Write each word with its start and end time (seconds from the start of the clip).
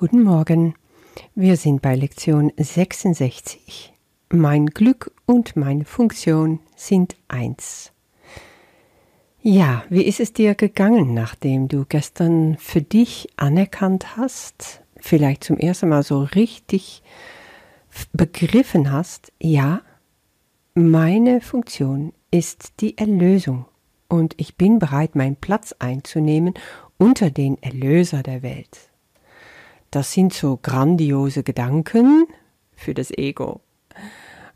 Guten 0.00 0.22
Morgen. 0.22 0.72
Wir 1.34 1.58
sind 1.58 1.82
bei 1.82 1.94
Lektion 1.94 2.52
66. 2.56 3.92
Mein 4.30 4.64
Glück 4.68 5.12
und 5.26 5.56
meine 5.56 5.84
Funktion 5.84 6.60
sind 6.74 7.16
eins. 7.28 7.92
Ja, 9.42 9.84
wie 9.90 10.04
ist 10.04 10.18
es 10.18 10.32
dir 10.32 10.54
gegangen, 10.54 11.12
nachdem 11.12 11.68
du 11.68 11.84
gestern 11.86 12.56
für 12.56 12.80
dich 12.80 13.28
anerkannt 13.36 14.16
hast, 14.16 14.80
vielleicht 14.96 15.44
zum 15.44 15.58
ersten 15.58 15.90
Mal 15.90 16.02
so 16.02 16.22
richtig 16.22 17.02
begriffen 18.14 18.90
hast, 18.90 19.34
ja, 19.38 19.82
meine 20.72 21.42
Funktion 21.42 22.14
ist 22.30 22.80
die 22.80 22.96
Erlösung 22.96 23.66
und 24.08 24.32
ich 24.38 24.56
bin 24.56 24.78
bereit, 24.78 25.14
meinen 25.14 25.36
Platz 25.36 25.74
einzunehmen 25.78 26.54
unter 26.96 27.28
den 27.30 27.62
Erlöser 27.62 28.22
der 28.22 28.42
Welt. 28.42 28.89
Das 29.90 30.12
sind 30.12 30.32
so 30.32 30.58
grandiose 30.62 31.42
Gedanken 31.42 32.26
für 32.76 32.94
das 32.94 33.10
Ego, 33.10 33.60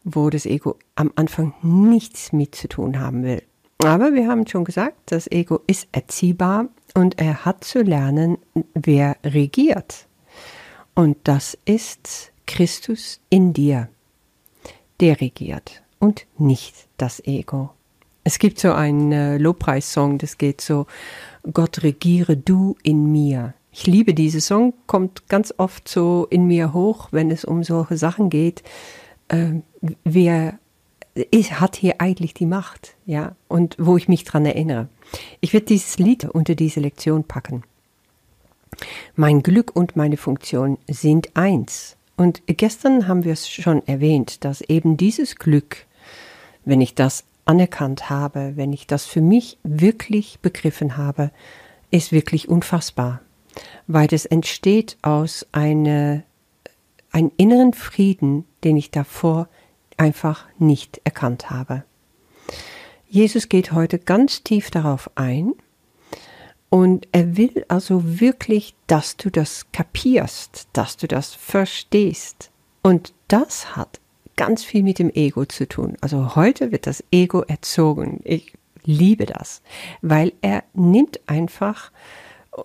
wo 0.04 0.30
das 0.30 0.46
Ego 0.46 0.78
am 0.94 1.12
Anfang 1.16 1.54
nichts 1.62 2.32
mit 2.32 2.54
zu 2.54 2.68
tun 2.68 3.00
haben 3.00 3.24
will. 3.24 3.42
Aber 3.78 4.14
wir 4.14 4.28
haben 4.28 4.46
schon 4.46 4.64
gesagt, 4.64 4.96
das 5.06 5.30
Ego 5.30 5.60
ist 5.66 5.88
erziehbar 5.92 6.68
und 6.94 7.20
er 7.20 7.44
hat 7.44 7.64
zu 7.64 7.82
lernen, 7.82 8.38
wer 8.74 9.16
regiert. 9.24 10.06
Und 10.94 11.16
das 11.24 11.58
ist 11.64 12.32
Christus 12.46 13.20
in 13.28 13.52
dir. 13.52 13.88
Der 15.00 15.20
regiert 15.20 15.82
und 15.98 16.26
nicht 16.38 16.86
das 16.96 17.20
Ego. 17.26 17.70
Es 18.22 18.38
gibt 18.38 18.58
so 18.58 18.72
einen 18.72 19.12
äh, 19.12 19.36
Lobpreissong, 19.36 20.18
das 20.18 20.38
geht 20.38 20.60
so, 20.60 20.86
Gott 21.52 21.82
regiere 21.82 22.36
du 22.36 22.76
in 22.82 23.10
mir. 23.10 23.54
Ich 23.76 23.88
liebe 23.88 24.14
diese 24.14 24.40
Song, 24.40 24.72
kommt 24.86 25.28
ganz 25.28 25.52
oft 25.56 25.88
so 25.88 26.28
in 26.30 26.46
mir 26.46 26.72
hoch, 26.72 27.08
wenn 27.10 27.32
es 27.32 27.44
um 27.44 27.64
solche 27.64 27.96
Sachen 27.96 28.30
geht. 28.30 28.62
Äh, 29.26 29.62
wer 30.04 30.60
ist, 31.32 31.58
hat 31.58 31.74
hier 31.74 32.00
eigentlich 32.00 32.34
die 32.34 32.46
Macht, 32.46 32.94
ja, 33.04 33.34
und 33.48 33.74
wo 33.80 33.96
ich 33.96 34.06
mich 34.06 34.22
dran 34.22 34.46
erinnere. 34.46 34.86
Ich 35.40 35.52
werde 35.52 35.66
dieses 35.66 35.98
Lied 35.98 36.24
unter 36.24 36.54
diese 36.54 36.78
Lektion 36.78 37.24
packen. 37.24 37.64
Mein 39.16 39.42
Glück 39.42 39.74
und 39.74 39.96
meine 39.96 40.18
Funktion 40.18 40.78
sind 40.88 41.36
eins. 41.36 41.96
Und 42.16 42.42
gestern 42.46 43.08
haben 43.08 43.24
wir 43.24 43.32
es 43.32 43.48
schon 43.48 43.84
erwähnt, 43.88 44.44
dass 44.44 44.60
eben 44.60 44.96
dieses 44.96 45.34
Glück, 45.34 45.84
wenn 46.64 46.80
ich 46.80 46.94
das 46.94 47.24
anerkannt 47.44 48.08
habe, 48.08 48.52
wenn 48.54 48.72
ich 48.72 48.86
das 48.86 49.04
für 49.04 49.20
mich 49.20 49.58
wirklich 49.64 50.38
begriffen 50.38 50.96
habe, 50.96 51.32
ist 51.90 52.12
wirklich 52.12 52.48
unfassbar 52.48 53.20
weil 53.86 54.08
es 54.12 54.26
entsteht 54.26 54.96
aus 55.02 55.46
einer, 55.52 56.22
einem 57.10 57.32
inneren 57.36 57.72
Frieden, 57.72 58.44
den 58.62 58.76
ich 58.76 58.90
davor 58.90 59.48
einfach 59.96 60.46
nicht 60.58 61.00
erkannt 61.04 61.50
habe. 61.50 61.84
Jesus 63.08 63.48
geht 63.48 63.72
heute 63.72 63.98
ganz 63.98 64.42
tief 64.42 64.70
darauf 64.70 65.10
ein 65.14 65.52
und 66.68 67.06
er 67.12 67.36
will 67.36 67.64
also 67.68 68.18
wirklich, 68.18 68.74
dass 68.88 69.16
du 69.16 69.30
das 69.30 69.70
kapierst, 69.70 70.66
dass 70.72 70.96
du 70.96 71.06
das 71.06 71.32
verstehst. 71.32 72.50
Und 72.82 73.14
das 73.28 73.76
hat 73.76 74.00
ganz 74.34 74.64
viel 74.64 74.82
mit 74.82 74.98
dem 74.98 75.10
Ego 75.10 75.44
zu 75.44 75.68
tun. 75.68 75.96
Also 76.00 76.34
heute 76.34 76.72
wird 76.72 76.88
das 76.88 77.04
Ego 77.12 77.42
erzogen. 77.42 78.20
Ich 78.24 78.54
liebe 78.82 79.26
das, 79.26 79.62
weil 80.02 80.32
er 80.42 80.64
nimmt 80.74 81.20
einfach 81.28 81.92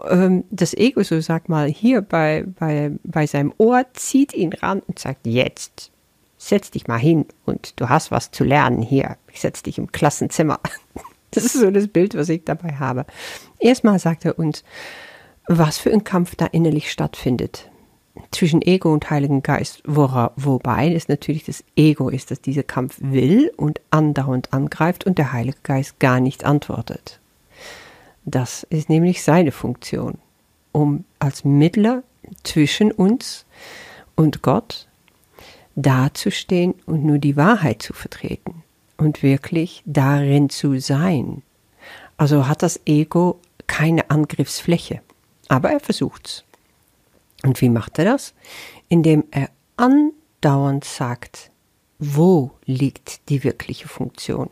ähm, 0.07 0.43
das 0.49 0.73
Ego, 0.73 1.03
so 1.03 1.19
sag 1.21 1.49
mal, 1.49 1.67
hier 1.67 2.01
bei, 2.01 2.45
bei, 2.59 2.91
bei 3.03 3.27
seinem 3.27 3.53
Ohr, 3.57 3.85
zieht 3.93 4.33
ihn 4.33 4.53
ran 4.53 4.81
und 4.87 4.99
sagt, 4.99 5.25
jetzt, 5.25 5.91
setz 6.37 6.71
dich 6.71 6.87
mal 6.87 6.99
hin 6.99 7.25
und 7.45 7.79
du 7.79 7.89
hast 7.89 8.11
was 8.11 8.31
zu 8.31 8.43
lernen 8.43 8.81
hier. 8.81 9.17
Ich 9.31 9.41
setz 9.41 9.63
dich 9.63 9.77
im 9.77 9.91
Klassenzimmer. 9.91 10.59
Das 11.31 11.45
ist 11.45 11.53
so 11.53 11.69
das 11.69 11.87
Bild, 11.87 12.15
was 12.15 12.27
ich 12.29 12.43
dabei 12.43 12.71
habe. 12.79 13.05
Erstmal 13.59 13.99
sagt 13.99 14.25
er 14.25 14.39
uns, 14.39 14.63
was 15.47 15.77
für 15.77 15.93
ein 15.93 16.03
Kampf 16.03 16.35
da 16.35 16.47
innerlich 16.47 16.91
stattfindet 16.91 17.69
zwischen 18.31 18.61
Ego 18.61 18.91
und 18.91 19.09
Heiligen 19.09 19.43
Geist, 19.43 19.81
wora, 19.85 20.31
wobei 20.35 20.93
es 20.93 21.07
natürlich 21.07 21.45
das 21.45 21.63
Ego 21.75 22.09
ist, 22.09 22.31
das 22.31 22.41
dieser 22.41 22.63
Kampf 22.63 22.97
will 22.99 23.51
und 23.57 23.81
andauernd 23.91 24.53
angreift 24.53 25.05
und 25.05 25.17
der 25.17 25.31
Heilige 25.31 25.59
Geist 25.63 25.99
gar 25.99 26.19
nicht 26.19 26.45
antwortet. 26.45 27.18
Das 28.29 28.61
ist 28.69 28.89
nämlich 28.89 29.23
seine 29.23 29.51
Funktion, 29.51 30.19
um 30.71 31.03
als 31.17 31.43
Mittler 31.43 32.03
zwischen 32.43 32.91
uns 32.91 33.47
und 34.15 34.43
Gott 34.43 34.87
dazustehen 35.75 36.75
und 36.85 37.03
nur 37.03 37.17
die 37.17 37.35
Wahrheit 37.35 37.81
zu 37.81 37.93
vertreten 37.93 38.63
und 38.97 39.23
wirklich 39.23 39.81
darin 39.87 40.51
zu 40.51 40.79
sein. 40.79 41.41
Also 42.17 42.47
hat 42.47 42.61
das 42.61 42.79
Ego 42.85 43.39
keine 43.65 44.11
Angriffsfläche, 44.11 45.01
aber 45.47 45.71
er 45.71 45.79
versucht's. 45.79 46.43
Und 47.43 47.59
wie 47.61 47.69
macht 47.69 47.97
er 47.97 48.05
das? 48.05 48.35
Indem 48.89 49.23
er 49.31 49.49
andauernd 49.75 50.83
sagt, 50.83 51.49
wo 51.97 52.51
liegt 52.65 53.27
die 53.29 53.43
wirkliche 53.43 53.87
Funktion? 53.87 54.51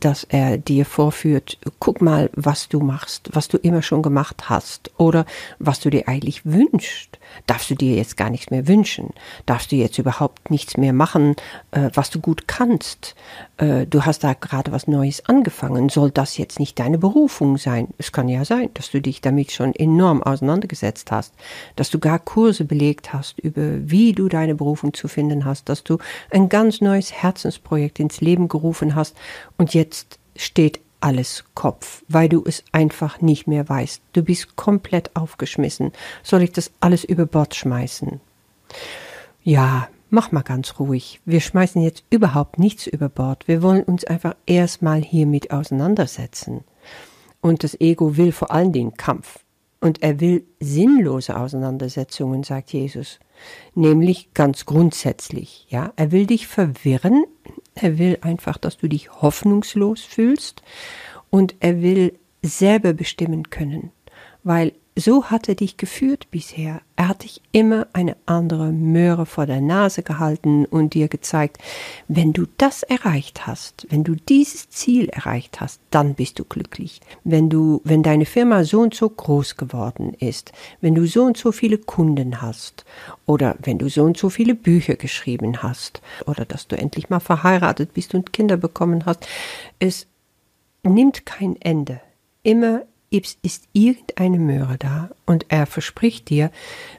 Dass 0.00 0.24
er 0.24 0.58
dir 0.58 0.84
vorführt, 0.84 1.58
guck 1.78 2.00
mal, 2.00 2.30
was 2.34 2.68
du 2.68 2.80
machst, 2.80 3.30
was 3.32 3.48
du 3.48 3.58
immer 3.58 3.82
schon 3.82 4.02
gemacht 4.02 4.48
hast 4.48 4.90
oder 4.96 5.26
was 5.58 5.80
du 5.80 5.90
dir 5.90 6.08
eigentlich 6.08 6.44
wünschst. 6.44 7.18
Darfst 7.46 7.70
du 7.70 7.74
dir 7.74 7.94
jetzt 7.94 8.16
gar 8.16 8.30
nichts 8.30 8.50
mehr 8.50 8.66
wünschen? 8.68 9.10
Darfst 9.46 9.72
du 9.72 9.76
jetzt 9.76 9.98
überhaupt 9.98 10.50
nichts 10.50 10.76
mehr 10.76 10.92
machen, 10.92 11.36
äh, 11.72 11.90
was 11.94 12.10
du 12.10 12.20
gut 12.20 12.48
kannst? 12.48 13.14
Äh, 13.58 13.86
du 13.86 14.04
hast 14.04 14.24
da 14.24 14.34
gerade 14.34 14.72
was 14.72 14.86
Neues 14.86 15.24
angefangen. 15.26 15.88
Soll 15.88 16.10
das 16.10 16.38
jetzt 16.38 16.58
nicht 16.58 16.78
deine 16.78 16.98
Berufung 16.98 17.58
sein? 17.58 17.88
Es 17.98 18.12
kann 18.12 18.28
ja 18.28 18.44
sein, 18.44 18.70
dass 18.74 18.90
du 18.90 19.00
dich 19.00 19.20
damit 19.20 19.52
schon 19.52 19.74
enorm 19.74 20.22
auseinandergesetzt 20.22 21.10
hast, 21.10 21.34
dass 21.76 21.90
du 21.90 21.98
gar 21.98 22.18
Kurse 22.18 22.64
belegt 22.64 23.12
hast 23.12 23.38
über 23.38 23.90
wie 23.90 24.12
du 24.12 24.28
deine 24.28 24.54
Berufung 24.54 24.94
zu 24.94 25.08
finden 25.08 25.44
hast, 25.44 25.68
dass 25.68 25.84
du 25.84 25.98
ein 26.30 26.48
ganz 26.48 26.80
neues 26.80 27.12
Herzensprojekt 27.12 28.00
ins 28.00 28.20
Leben 28.20 28.48
gerufen 28.48 28.94
hast 28.94 29.16
und 29.56 29.74
jetzt 29.74 29.87
steht 30.36 30.80
alles 31.00 31.44
Kopf, 31.54 32.02
weil 32.08 32.28
du 32.28 32.42
es 32.44 32.64
einfach 32.72 33.20
nicht 33.20 33.46
mehr 33.46 33.68
weißt. 33.68 34.02
Du 34.12 34.22
bist 34.22 34.56
komplett 34.56 35.14
aufgeschmissen. 35.14 35.92
Soll 36.22 36.42
ich 36.42 36.52
das 36.52 36.72
alles 36.80 37.04
über 37.04 37.26
Bord 37.26 37.54
schmeißen? 37.54 38.20
Ja, 39.42 39.88
mach 40.10 40.32
mal 40.32 40.42
ganz 40.42 40.78
ruhig. 40.78 41.20
Wir 41.24 41.40
schmeißen 41.40 41.82
jetzt 41.82 42.04
überhaupt 42.10 42.58
nichts 42.58 42.86
über 42.86 43.08
Bord. 43.08 43.46
Wir 43.46 43.62
wollen 43.62 43.84
uns 43.84 44.04
einfach 44.04 44.34
erstmal 44.46 45.02
hiermit 45.02 45.50
auseinandersetzen. 45.50 46.64
Und 47.40 47.62
das 47.62 47.80
Ego 47.80 48.16
will 48.16 48.32
vor 48.32 48.50
allen 48.50 48.72
Dingen 48.72 48.96
Kampf. 48.96 49.40
Und 49.80 50.02
er 50.02 50.18
will 50.18 50.44
sinnlose 50.58 51.36
Auseinandersetzungen, 51.36 52.42
sagt 52.42 52.72
Jesus. 52.72 53.20
Nämlich 53.76 54.34
ganz 54.34 54.66
grundsätzlich, 54.66 55.66
ja. 55.68 55.92
Er 55.94 56.10
will 56.10 56.26
dich 56.26 56.48
verwirren, 56.48 57.24
er 57.82 57.98
will 57.98 58.18
einfach, 58.20 58.58
dass 58.58 58.76
du 58.76 58.88
dich 58.88 59.10
hoffnungslos 59.22 60.02
fühlst 60.02 60.62
und 61.30 61.54
er 61.60 61.82
will 61.82 62.18
selber 62.42 62.92
bestimmen 62.92 63.50
können, 63.50 63.90
weil 64.42 64.72
so 64.98 65.26
hat 65.26 65.48
er 65.48 65.54
dich 65.54 65.76
geführt 65.76 66.28
bisher. 66.30 66.80
Er 66.96 67.08
hat 67.08 67.22
dich 67.22 67.40
immer 67.52 67.86
eine 67.92 68.16
andere 68.26 68.72
Möhre 68.72 69.26
vor 69.26 69.46
der 69.46 69.60
Nase 69.60 70.02
gehalten 70.02 70.64
und 70.64 70.94
dir 70.94 71.06
gezeigt, 71.08 71.58
wenn 72.08 72.32
du 72.32 72.46
das 72.56 72.82
erreicht 72.82 73.46
hast, 73.46 73.86
wenn 73.90 74.02
du 74.02 74.16
dieses 74.16 74.68
Ziel 74.70 75.08
erreicht 75.08 75.60
hast, 75.60 75.80
dann 75.90 76.14
bist 76.14 76.38
du 76.38 76.44
glücklich. 76.44 77.00
Wenn 77.22 77.48
du, 77.48 77.80
wenn 77.84 78.02
deine 78.02 78.26
Firma 78.26 78.64
so 78.64 78.80
und 78.80 78.94
so 78.94 79.08
groß 79.08 79.56
geworden 79.56 80.14
ist, 80.18 80.52
wenn 80.80 80.94
du 80.96 81.06
so 81.06 81.22
und 81.24 81.36
so 81.36 81.52
viele 81.52 81.78
Kunden 81.78 82.42
hast 82.42 82.84
oder 83.26 83.56
wenn 83.62 83.78
du 83.78 83.88
so 83.88 84.02
und 84.02 84.16
so 84.16 84.30
viele 84.30 84.56
Bücher 84.56 84.96
geschrieben 84.96 85.62
hast 85.62 86.02
oder 86.26 86.44
dass 86.44 86.66
du 86.66 86.76
endlich 86.76 87.08
mal 87.08 87.20
verheiratet 87.20 87.94
bist 87.94 88.14
und 88.14 88.32
Kinder 88.32 88.56
bekommen 88.56 89.06
hast, 89.06 89.28
es 89.78 90.08
nimmt 90.82 91.24
kein 91.26 91.54
Ende. 91.60 92.00
Immer 92.42 92.82
ist 93.10 93.64
irgendeine 93.72 94.38
Möhre 94.38 94.76
da 94.78 95.10
und 95.26 95.46
er 95.48 95.66
verspricht 95.66 96.28
dir, 96.28 96.50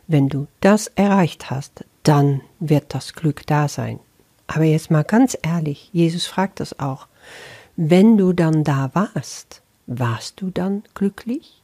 wenn 0.07 0.29
du 0.29 0.47
das 0.61 0.88
erreicht 0.95 1.50
hast, 1.50 1.85
dann 2.03 2.41
wird 2.59 2.94
das 2.94 3.13
Glück 3.13 3.45
da 3.45 3.67
sein. 3.67 4.00
Aber 4.47 4.63
jetzt 4.63 4.89
mal 4.89 5.03
ganz 5.03 5.38
ehrlich, 5.41 5.89
Jesus 5.94 6.25
fragt 6.25 6.59
das 6.59 6.79
auch. 6.79 7.07
Wenn 7.75 8.17
du 8.17 8.33
dann 8.33 8.63
da 8.63 8.89
warst, 8.94 9.61
warst 9.85 10.41
du 10.41 10.50
dann 10.50 10.83
glücklich? 10.95 11.61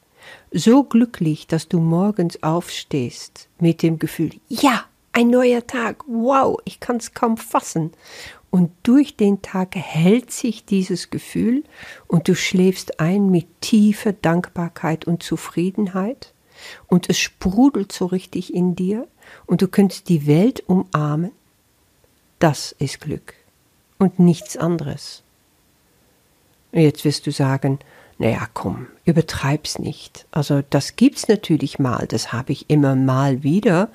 So 0.51 0.83
glücklich, 0.83 1.47
dass 1.47 1.67
du 1.67 1.79
morgens 1.79 2.41
aufstehst 2.43 3.49
mit 3.59 3.81
dem 3.81 3.99
Gefühl, 3.99 4.31
ja, 4.47 4.85
ein 5.13 5.29
neuer 5.29 5.65
Tag, 5.65 6.03
wow, 6.07 6.59
ich 6.65 6.79
kann 6.79 6.97
es 6.97 7.13
kaum 7.13 7.37
fassen. 7.37 7.91
Und 8.55 8.71
durch 8.83 9.17
den 9.17 9.41
Tag 9.41 9.75
hält 9.75 10.31
sich 10.31 10.63
dieses 10.63 11.09
Gefühl 11.09 11.65
und 12.07 12.29
du 12.29 12.35
schläfst 12.35 13.01
ein 13.01 13.29
mit 13.29 13.47
tiefer 13.59 14.13
Dankbarkeit 14.13 15.03
und 15.03 15.21
Zufriedenheit. 15.21 16.31
und 16.87 17.09
es 17.09 17.19
sprudelt 17.19 17.91
so 17.91 18.05
richtig 18.05 18.53
in 18.53 18.77
dir 18.77 19.09
und 19.45 19.61
du 19.61 19.67
könntest 19.67 20.07
die 20.07 20.25
Welt 20.25 20.63
umarmen, 20.67 21.33
das 22.39 22.73
ist 22.79 23.01
Glück 23.01 23.33
und 23.97 24.19
nichts 24.19 24.55
anderes. 24.55 25.21
Jetzt 26.71 27.03
wirst 27.03 27.27
du 27.27 27.31
sagen, 27.31 27.79
naja, 28.19 28.47
komm, 28.53 28.87
übertreib's 29.03 29.79
nicht. 29.79 30.27
Also 30.31 30.63
das 30.69 30.95
gibt's 30.95 31.27
natürlich 31.27 31.77
mal, 31.77 32.07
das 32.07 32.31
habe 32.31 32.53
ich 32.53 32.69
immer 32.69 32.95
mal 32.95 33.43
wieder, 33.43 33.89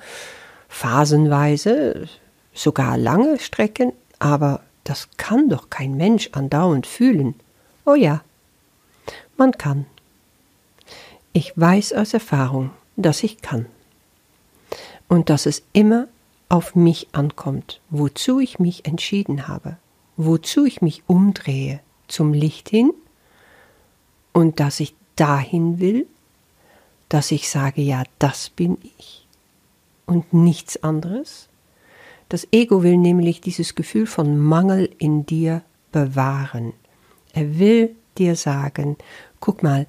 phasenweise, 0.69 2.07
sogar 2.53 2.95
lange 2.99 3.39
Strecken, 3.39 3.93
aber 4.21 4.61
das 4.83 5.09
kann 5.17 5.49
doch 5.49 5.71
kein 5.71 5.97
Mensch 5.97 6.29
andauernd 6.33 6.85
fühlen. 6.85 7.33
Oh 7.85 7.95
ja, 7.95 8.21
man 9.35 9.51
kann. 9.53 9.87
Ich 11.33 11.53
weiß 11.55 11.93
aus 11.93 12.13
Erfahrung, 12.13 12.69
dass 12.95 13.23
ich 13.23 13.41
kann. 13.41 13.65
Und 15.07 15.31
dass 15.31 15.47
es 15.47 15.63
immer 15.73 16.07
auf 16.49 16.75
mich 16.75 17.07
ankommt, 17.13 17.81
wozu 17.89 18.39
ich 18.39 18.59
mich 18.59 18.85
entschieden 18.85 19.47
habe, 19.47 19.77
wozu 20.17 20.65
ich 20.65 20.83
mich 20.83 21.01
umdrehe, 21.07 21.79
zum 22.07 22.31
Licht 22.31 22.69
hin 22.69 22.93
und 24.33 24.59
dass 24.59 24.79
ich 24.79 24.93
dahin 25.15 25.79
will, 25.79 26.05
dass 27.09 27.31
ich 27.31 27.49
sage, 27.49 27.81
ja, 27.81 28.03
das 28.19 28.51
bin 28.51 28.77
ich 28.99 29.25
und 30.05 30.31
nichts 30.31 30.83
anderes. 30.83 31.47
Das 32.31 32.47
Ego 32.53 32.81
will 32.81 32.95
nämlich 32.95 33.41
dieses 33.41 33.75
Gefühl 33.75 34.07
von 34.07 34.37
Mangel 34.37 34.89
in 34.99 35.25
dir 35.25 35.63
bewahren. 35.91 36.71
Er 37.33 37.59
will 37.59 37.93
dir 38.17 38.37
sagen, 38.37 38.95
guck 39.41 39.63
mal, 39.63 39.85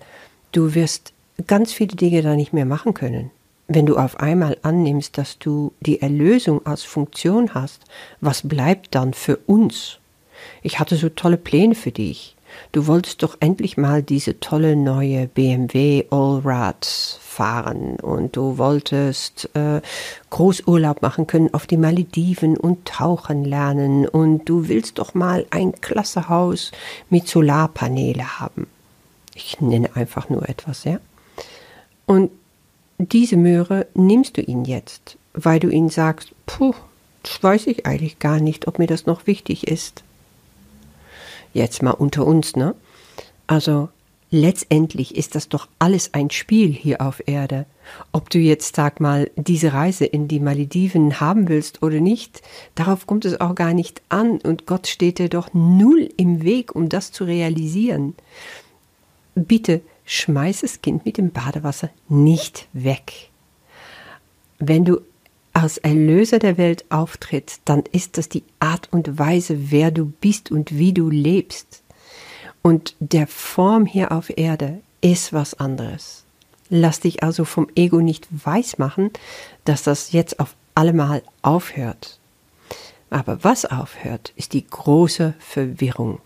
du 0.50 0.74
wirst 0.74 1.12
ganz 1.46 1.72
viele 1.72 1.94
Dinge 1.94 2.20
da 2.20 2.34
nicht 2.34 2.52
mehr 2.52 2.64
machen 2.64 2.94
können. 2.94 3.30
Wenn 3.68 3.86
du 3.86 3.96
auf 3.96 4.18
einmal 4.18 4.58
annimmst, 4.62 5.18
dass 5.18 5.38
du 5.38 5.72
die 5.82 6.02
Erlösung 6.02 6.66
als 6.66 6.82
Funktion 6.82 7.54
hast, 7.54 7.84
was 8.20 8.48
bleibt 8.48 8.96
dann 8.96 9.14
für 9.14 9.36
uns? 9.46 10.00
Ich 10.62 10.80
hatte 10.80 10.96
so 10.96 11.10
tolle 11.10 11.36
Pläne 11.36 11.76
für 11.76 11.92
dich. 11.92 12.31
Du 12.72 12.86
wolltest 12.86 13.22
doch 13.22 13.36
endlich 13.40 13.76
mal 13.76 14.02
diese 14.02 14.40
tolle 14.40 14.76
neue 14.76 15.26
BMW 15.26 16.06
Allrad 16.10 16.84
fahren 16.84 17.96
und 17.96 18.36
du 18.36 18.58
wolltest 18.58 19.48
äh, 19.54 19.80
Großurlaub 20.30 21.02
machen 21.02 21.26
können 21.26 21.52
auf 21.54 21.66
die 21.66 21.76
Malediven 21.76 22.56
und 22.56 22.84
tauchen 22.86 23.44
lernen 23.44 24.06
und 24.06 24.48
du 24.48 24.68
willst 24.68 24.98
doch 24.98 25.14
mal 25.14 25.46
ein 25.50 25.72
klasse 25.80 26.28
Haus 26.28 26.72
mit 27.10 27.28
Solarpaneele 27.28 28.40
haben. 28.40 28.66
Ich 29.34 29.60
nenne 29.60 29.96
einfach 29.96 30.28
nur 30.28 30.48
etwas, 30.48 30.84
ja? 30.84 31.00
Und 32.06 32.30
diese 32.98 33.36
Möhre 33.36 33.86
nimmst 33.94 34.36
du 34.36 34.42
ihn 34.42 34.64
jetzt, 34.64 35.16
weil 35.32 35.58
du 35.58 35.68
ihn 35.68 35.88
sagst, 35.88 36.32
puh, 36.46 36.74
das 37.22 37.42
weiß 37.42 37.66
ich 37.68 37.86
eigentlich 37.86 38.18
gar 38.18 38.40
nicht, 38.40 38.66
ob 38.68 38.78
mir 38.78 38.86
das 38.86 39.06
noch 39.06 39.26
wichtig 39.26 39.68
ist. 39.68 40.02
Jetzt 41.52 41.82
mal 41.82 41.92
unter 41.92 42.26
uns, 42.26 42.56
ne? 42.56 42.74
Also 43.46 43.88
letztendlich 44.30 45.14
ist 45.14 45.34
das 45.34 45.48
doch 45.48 45.68
alles 45.78 46.14
ein 46.14 46.30
Spiel 46.30 46.72
hier 46.72 47.02
auf 47.02 47.22
Erde. 47.26 47.66
Ob 48.12 48.30
du 48.30 48.38
jetzt, 48.38 48.76
sag 48.76 49.00
mal, 49.00 49.30
diese 49.36 49.74
Reise 49.74 50.06
in 50.06 50.26
die 50.26 50.40
Malediven 50.40 51.20
haben 51.20 51.48
willst 51.48 51.82
oder 51.82 52.00
nicht, 52.00 52.40
darauf 52.74 53.06
kommt 53.06 53.26
es 53.26 53.40
auch 53.40 53.54
gar 53.54 53.74
nicht 53.74 54.00
an 54.08 54.40
und 54.40 54.66
Gott 54.66 54.86
steht 54.86 55.18
dir 55.18 55.28
doch 55.28 55.52
null 55.52 56.08
im 56.16 56.42
Weg, 56.42 56.74
um 56.74 56.88
das 56.88 57.12
zu 57.12 57.24
realisieren. 57.24 58.14
Bitte 59.34 59.82
schmeiß 60.06 60.62
das 60.62 60.80
Kind 60.80 61.04
mit 61.04 61.18
dem 61.18 61.30
Badewasser 61.30 61.90
nicht 62.08 62.68
weg. 62.72 63.30
Wenn 64.58 64.84
du 64.84 65.00
als 65.52 65.78
Erlöser 65.78 66.38
der 66.38 66.58
Welt 66.58 66.84
auftritt, 66.90 67.60
dann 67.64 67.84
ist 67.92 68.18
das 68.18 68.28
die 68.28 68.44
Art 68.58 68.88
und 68.90 69.18
Weise, 69.18 69.70
wer 69.70 69.90
du 69.90 70.06
bist 70.06 70.50
und 70.50 70.76
wie 70.76 70.92
du 70.92 71.10
lebst. 71.10 71.82
Und 72.62 72.94
der 73.00 73.26
Form 73.26 73.86
hier 73.86 74.12
auf 74.12 74.36
Erde 74.36 74.80
ist 75.00 75.32
was 75.32 75.54
anderes. 75.54 76.24
Lass 76.70 77.00
dich 77.00 77.22
also 77.22 77.44
vom 77.44 77.68
Ego 77.74 78.00
nicht 78.00 78.26
weismachen, 78.30 79.10
dass 79.64 79.82
das 79.82 80.12
jetzt 80.12 80.40
auf 80.40 80.54
allemal 80.74 81.22
aufhört. 81.42 82.18
Aber 83.10 83.44
was 83.44 83.66
aufhört, 83.66 84.32
ist 84.36 84.54
die 84.54 84.66
große 84.66 85.34
Verwirrung, 85.38 86.18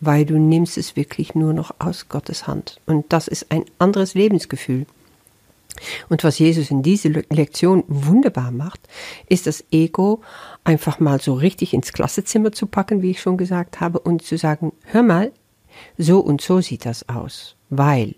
weil 0.00 0.26
du 0.26 0.38
nimmst 0.38 0.76
es 0.76 0.94
wirklich 0.94 1.34
nur 1.34 1.54
noch 1.54 1.74
aus 1.78 2.10
Gottes 2.10 2.46
Hand. 2.46 2.80
Und 2.84 3.14
das 3.14 3.28
ist 3.28 3.50
ein 3.50 3.64
anderes 3.78 4.12
Lebensgefühl. 4.12 4.84
Und 6.08 6.24
was 6.24 6.38
Jesus 6.38 6.70
in 6.70 6.82
diese 6.82 7.08
Lektion 7.08 7.84
wunderbar 7.88 8.50
macht, 8.50 8.80
ist 9.28 9.46
das 9.46 9.64
Ego 9.70 10.20
einfach 10.62 11.00
mal 11.00 11.20
so 11.20 11.34
richtig 11.34 11.74
ins 11.74 11.92
Klassezimmer 11.92 12.52
zu 12.52 12.66
packen, 12.66 13.02
wie 13.02 13.10
ich 13.10 13.20
schon 13.20 13.36
gesagt 13.36 13.80
habe, 13.80 13.98
und 13.98 14.22
zu 14.22 14.38
sagen, 14.38 14.72
hör 14.84 15.02
mal, 15.02 15.32
so 15.98 16.20
und 16.20 16.40
so 16.40 16.60
sieht 16.60 16.86
das 16.86 17.08
aus, 17.08 17.56
weil 17.68 18.14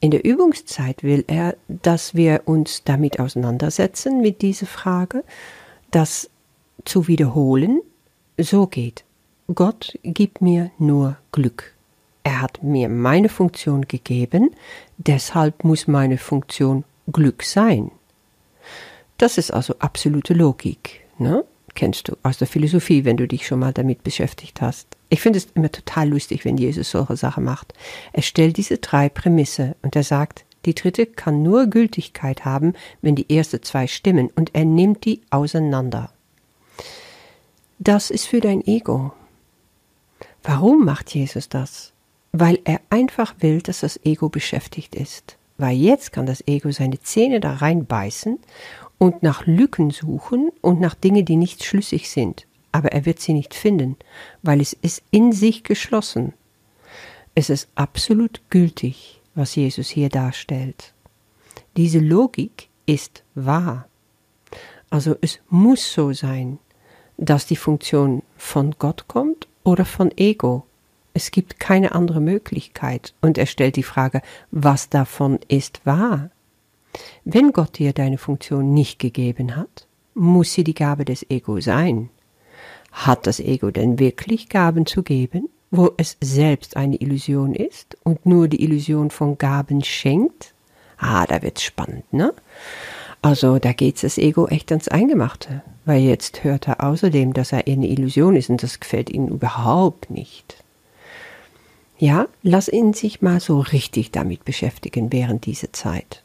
in 0.00 0.10
der 0.10 0.24
Übungszeit 0.24 1.02
will 1.02 1.24
er, 1.26 1.56
dass 1.68 2.14
wir 2.14 2.42
uns 2.46 2.84
damit 2.84 3.20
auseinandersetzen, 3.20 4.20
mit 4.20 4.40
dieser 4.40 4.66
Frage, 4.66 5.24
das 5.90 6.30
zu 6.84 7.06
wiederholen, 7.06 7.82
so 8.38 8.66
geht. 8.66 9.04
Gott 9.54 9.98
gibt 10.02 10.40
mir 10.40 10.70
nur 10.78 11.18
Glück. 11.32 11.74
Er 12.30 12.42
hat 12.42 12.62
mir 12.62 12.88
meine 12.88 13.28
Funktion 13.28 13.88
gegeben, 13.88 14.54
deshalb 14.98 15.64
muss 15.64 15.88
meine 15.88 16.16
Funktion 16.16 16.84
Glück 17.10 17.42
sein. 17.42 17.90
Das 19.18 19.36
ist 19.36 19.50
also 19.50 19.74
absolute 19.80 20.32
Logik, 20.32 21.00
ne? 21.18 21.44
Kennst 21.74 22.06
du 22.06 22.16
aus 22.22 22.38
der 22.38 22.46
Philosophie, 22.46 23.04
wenn 23.04 23.16
du 23.16 23.26
dich 23.26 23.48
schon 23.48 23.58
mal 23.58 23.72
damit 23.72 24.04
beschäftigt 24.04 24.60
hast. 24.60 24.86
Ich 25.08 25.20
finde 25.20 25.38
es 25.38 25.48
immer 25.54 25.72
total 25.72 26.08
lustig, 26.08 26.44
wenn 26.44 26.56
Jesus 26.56 26.92
solche 26.92 27.16
Sachen 27.16 27.42
macht. 27.42 27.74
Er 28.12 28.22
stellt 28.22 28.58
diese 28.58 28.78
drei 28.78 29.08
Prämisse 29.08 29.74
und 29.82 29.96
er 29.96 30.04
sagt, 30.04 30.44
die 30.66 30.76
dritte 30.76 31.06
kann 31.06 31.42
nur 31.42 31.66
Gültigkeit 31.66 32.44
haben, 32.44 32.74
wenn 33.02 33.16
die 33.16 33.32
erste 33.32 33.60
zwei 33.60 33.88
stimmen 33.88 34.30
und 34.36 34.54
er 34.54 34.64
nimmt 34.64 35.04
die 35.04 35.20
auseinander. 35.30 36.12
Das 37.80 38.08
ist 38.08 38.26
für 38.26 38.40
dein 38.40 38.64
Ego. 38.64 39.12
Warum 40.44 40.84
macht 40.84 41.12
Jesus 41.12 41.48
das? 41.48 41.92
Weil 42.32 42.58
er 42.64 42.80
einfach 42.90 43.34
will, 43.40 43.60
dass 43.60 43.80
das 43.80 44.00
Ego 44.04 44.28
beschäftigt 44.28 44.94
ist. 44.94 45.36
Weil 45.58 45.76
jetzt 45.76 46.12
kann 46.12 46.26
das 46.26 46.46
Ego 46.46 46.70
seine 46.70 47.00
Zähne 47.00 47.40
da 47.40 47.54
reinbeißen 47.54 48.38
und 48.98 49.22
nach 49.22 49.46
Lücken 49.46 49.90
suchen 49.90 50.50
und 50.60 50.80
nach 50.80 50.94
Dingen, 50.94 51.24
die 51.24 51.36
nicht 51.36 51.64
schlüssig 51.64 52.10
sind. 52.10 52.46
Aber 52.72 52.92
er 52.92 53.04
wird 53.04 53.20
sie 53.20 53.32
nicht 53.32 53.54
finden, 53.54 53.96
weil 54.42 54.60
es 54.60 54.72
ist 54.72 55.02
in 55.10 55.32
sich 55.32 55.64
geschlossen. 55.64 56.34
Es 57.34 57.50
ist 57.50 57.68
absolut 57.74 58.42
gültig, 58.50 59.20
was 59.34 59.54
Jesus 59.56 59.88
hier 59.88 60.08
darstellt. 60.08 60.94
Diese 61.76 61.98
Logik 61.98 62.68
ist 62.86 63.24
wahr. 63.34 63.88
Also 64.88 65.16
es 65.20 65.40
muss 65.48 65.92
so 65.92 66.12
sein, 66.12 66.58
dass 67.16 67.46
die 67.46 67.56
Funktion 67.56 68.22
von 68.36 68.74
Gott 68.78 69.06
kommt 69.06 69.46
oder 69.62 69.84
von 69.84 70.10
Ego. 70.16 70.66
Es 71.12 71.30
gibt 71.30 71.58
keine 71.60 71.92
andere 71.92 72.20
Möglichkeit. 72.20 73.14
Und 73.20 73.38
er 73.38 73.46
stellt 73.46 73.76
die 73.76 73.82
Frage, 73.82 74.22
was 74.50 74.88
davon 74.88 75.38
ist 75.48 75.84
wahr? 75.84 76.30
Wenn 77.24 77.52
Gott 77.52 77.78
dir 77.78 77.92
deine 77.92 78.18
Funktion 78.18 78.72
nicht 78.74 78.98
gegeben 78.98 79.56
hat, 79.56 79.86
muss 80.14 80.52
sie 80.52 80.64
die 80.64 80.74
Gabe 80.74 81.04
des 81.04 81.28
Ego 81.30 81.60
sein. 81.60 82.10
Hat 82.92 83.26
das 83.26 83.40
Ego 83.40 83.70
denn 83.70 83.98
wirklich 83.98 84.48
Gaben 84.48 84.86
zu 84.86 85.02
geben, 85.02 85.48
wo 85.70 85.92
es 85.96 86.16
selbst 86.20 86.76
eine 86.76 86.96
Illusion 86.96 87.54
ist 87.54 87.96
und 88.02 88.26
nur 88.26 88.48
die 88.48 88.62
Illusion 88.62 89.10
von 89.10 89.38
Gaben 89.38 89.84
schenkt? 89.84 90.52
Ah, 90.98 91.26
da 91.26 91.42
wird's 91.42 91.62
spannend, 91.62 92.12
ne? 92.12 92.34
Also 93.22 93.58
da 93.58 93.72
geht's 93.72 94.00
das 94.00 94.18
Ego 94.18 94.48
echt 94.48 94.72
ans 94.72 94.88
Eingemachte, 94.88 95.62
weil 95.84 96.00
jetzt 96.00 96.42
hört 96.42 96.68
er 96.68 96.82
außerdem, 96.82 97.34
dass 97.34 97.52
er 97.52 97.66
eine 97.66 97.86
Illusion 97.86 98.34
ist 98.34 98.50
und 98.50 98.62
das 98.62 98.80
gefällt 98.80 99.10
ihm 99.10 99.28
überhaupt 99.28 100.10
nicht. 100.10 100.64
Ja, 102.00 102.28
lass 102.42 102.68
ihn 102.68 102.94
sich 102.94 103.20
mal 103.20 103.40
so 103.40 103.60
richtig 103.60 104.10
damit 104.10 104.46
beschäftigen 104.46 105.12
während 105.12 105.44
dieser 105.44 105.70
Zeit. 105.74 106.22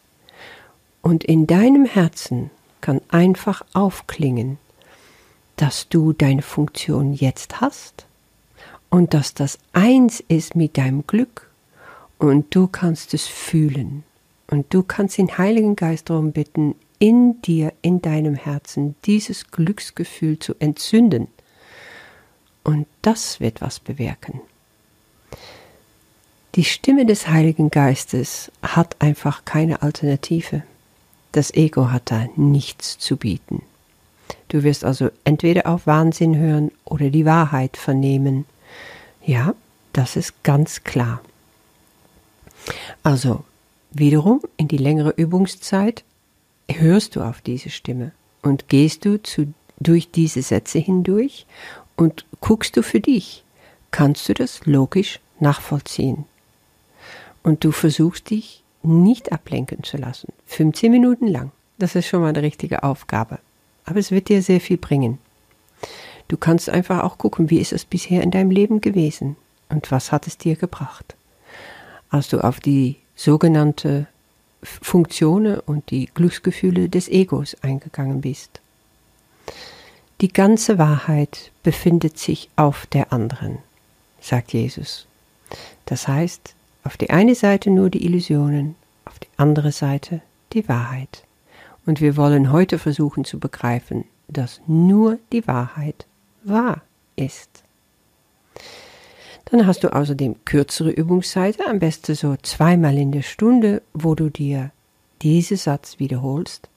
Und 1.02 1.26
in 1.26 1.48
deinem 1.48 1.84
Herzen 1.84 2.50
kann 2.80 3.02
einfach 3.10 3.62
aufklingen, 3.74 4.58
dass 5.58 5.90
du 5.90 6.14
deine 6.14 6.44
Funktion 6.44 7.14
jetzt 7.14 7.60
hast 7.60 8.06
und 8.90 9.14
dass 9.14 9.34
das 9.34 9.60
eins 9.74 10.24
ist 10.30 10.56
mit 10.56 10.78
deinem 10.78 11.06
Glück 11.08 11.52
und 12.20 12.56
du 12.56 12.68
kannst 12.68 13.14
es 13.14 13.28
fühlen 13.28 14.06
und 14.50 14.74
du 14.74 14.82
kannst 14.82 15.18
den 15.18 15.38
Heiligen 15.38 15.76
Geist 15.76 16.10
darum 16.10 16.32
bitten, 16.32 16.76
in 17.00 17.42
dir, 17.42 17.74
in 17.82 18.02
deinem 18.02 18.36
Herzen 18.36 18.96
dieses 19.04 19.52
Glücksgefühl 19.52 20.40
zu 20.40 20.56
entzünden. 20.60 21.28
Und 22.64 22.88
das 23.02 23.42
wird 23.42 23.60
was 23.60 23.82
bewirken. 23.82 24.40
Die 26.56 26.64
Stimme 26.64 27.06
des 27.06 27.28
Heiligen 27.28 27.70
Geistes 27.70 28.50
hat 28.62 28.96
einfach 29.00 29.44
keine 29.44 29.82
Alternative. 29.82 30.64
Das 31.34 31.54
Ego 31.54 31.92
hat 31.92 32.12
da 32.12 32.28
nichts 32.38 32.98
zu 32.98 33.18
bieten. 33.18 33.62
Du 34.48 34.64
wirst 34.64 34.86
also 34.86 35.10
entweder 35.26 35.68
auf 35.68 35.86
Wahnsinn 35.86 36.38
hören 36.38 36.72
oder 36.86 37.10
die 37.10 37.26
Wahrheit 37.26 37.76
vernehmen. 37.76 38.46
Ja, 39.26 39.54
das 39.92 40.16
ist 40.16 40.44
ganz 40.44 40.86
klar. 40.86 41.22
Also, 43.04 43.44
wiederum 43.92 44.40
in 44.56 44.70
die 44.70 44.78
längere 44.78 45.10
Übungszeit 45.10 46.06
hörst 46.72 47.18
du 47.18 47.22
auf 47.22 47.42
diese 47.42 47.70
Stimme 47.70 48.12
und 48.44 48.70
gehst 48.70 49.04
du 49.04 49.22
zu, 49.22 49.54
durch 49.82 50.10
diese 50.10 50.42
Sätze 50.42 50.80
hindurch 50.80 51.48
und 51.98 52.26
guckst 52.40 52.78
du 52.78 52.82
für 52.82 53.02
dich, 53.02 53.44
kannst 53.92 54.30
du 54.30 54.34
das 54.34 54.66
logisch 54.66 55.20
nachvollziehen. 55.42 56.24
Und 57.46 57.64
du 57.64 57.72
versuchst 57.72 58.32
dich 58.32 58.64
nicht 58.82 59.32
ablenken 59.32 59.84
zu 59.84 59.98
lassen. 59.98 60.34
15 60.48 60.92
Minuten 60.92 61.28
lang. 61.28 61.52
Das 61.78 61.94
ist 61.94 62.08
schon 62.08 62.22
mal 62.22 62.30
eine 62.30 62.42
richtige 62.42 62.82
Aufgabe. 62.82 63.38
Aber 63.86 64.00
es 64.00 64.10
wird 64.10 64.30
dir 64.30 64.42
sehr 64.42 64.60
viel 64.60 64.78
bringen. 64.78 65.20
Du 66.28 66.38
kannst 66.38 66.70
einfach 66.72 67.04
auch 67.04 67.20
gucken, 67.20 67.52
wie 67.52 67.60
ist 67.60 67.72
es 67.72 67.86
bisher 67.86 68.24
in 68.24 68.32
deinem 68.32 68.50
Leben 68.50 68.82
gewesen 68.82 69.36
und 69.70 69.92
was 69.92 70.12
hat 70.12 70.26
es 70.26 70.40
dir 70.40 70.56
gebracht. 70.56 71.16
Als 72.10 72.30
du 72.30 72.40
auf 72.40 72.60
die 72.60 72.96
sogenannte 73.16 74.08
Funktionen 74.64 75.60
und 75.60 75.92
die 75.92 76.10
Glücksgefühle 76.16 76.90
des 76.90 77.10
Egos 77.10 77.56
eingegangen 77.62 78.22
bist. 78.22 78.60
Die 80.20 80.34
ganze 80.34 80.80
Wahrheit 80.80 81.52
befindet 81.62 82.18
sich 82.18 82.50
auf 82.56 82.88
der 82.88 83.14
anderen, 83.14 83.60
sagt 84.20 84.54
Jesus. 84.54 85.06
Das 85.86 86.08
heißt, 86.08 86.56
auf 86.86 86.96
die 86.98 87.10
eine 87.10 87.36
Seite 87.36 87.72
nur 87.72 87.90
die 87.90 88.06
Illusionen, 88.06 88.76
auf 89.04 89.20
die 89.20 89.28
andere 89.36 89.74
Seite 89.74 90.22
die 90.54 90.70
Wahrheit. 90.70 91.24
Und 91.86 92.00
wir 92.00 92.16
wollen 92.16 92.52
heute 92.52 92.80
versuchen 92.80 93.26
zu 93.26 93.40
begreifen, 93.40 94.06
dass 94.28 94.62
nur 94.68 95.20
die 95.34 95.46
Wahrheit 95.48 96.06
wahr 96.44 96.82
ist. 97.16 97.64
Dann 99.46 99.68
hast 99.68 99.84
du 99.84 99.94
außerdem 99.94 100.38
kürzere 100.46 100.92
Übungszeiten, 100.92 101.66
am 101.68 101.80
besten 101.80 102.16
so 102.16 102.36
zweimal 102.42 102.98
in 102.98 103.12
der 103.12 103.22
Stunde, 103.22 103.82
wo 103.94 104.16
du 104.16 104.30
dir 104.30 104.72
diesen 105.22 105.58
Satz 105.58 106.00
wiederholst. 106.00 106.70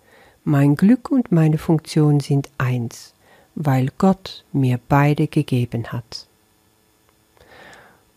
Mein 0.45 0.77
Glück 0.77 1.11
und 1.11 1.33
meine 1.33 1.59
Funktion 1.59 2.21
sind 2.21 2.51
eins, 2.57 3.15
weil 3.55 3.91
Gott 3.99 4.45
mir 4.53 4.79
beide 4.89 5.27
gegeben 5.27 5.93
hat. 5.93 6.28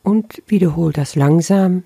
Und 0.03 0.41
wiederhol 0.47 0.93
das 0.93 1.15
langsam. 1.15 1.83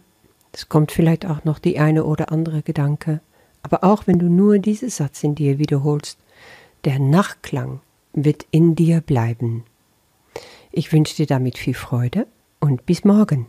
Es 0.51 0.69
kommt 0.69 0.91
vielleicht 0.91 1.25
auch 1.25 1.43
noch 1.43 1.59
die 1.59 1.79
eine 1.79 2.05
oder 2.05 2.31
andere 2.31 2.61
Gedanke. 2.61 3.21
Aber 3.61 3.83
auch 3.83 4.07
wenn 4.07 4.19
du 4.19 4.29
nur 4.29 4.59
diesen 4.59 4.89
Satz 4.89 5.23
in 5.23 5.35
dir 5.35 5.57
wiederholst, 5.59 6.19
der 6.85 6.99
Nachklang 6.99 7.81
wird 8.13 8.45
in 8.51 8.75
dir 8.75 9.01
bleiben. 9.01 9.63
Ich 10.71 10.91
wünsche 10.93 11.15
dir 11.15 11.25
damit 11.25 11.57
viel 11.57 11.73
Freude 11.73 12.27
und 12.59 12.85
bis 12.85 13.03
morgen. 13.03 13.47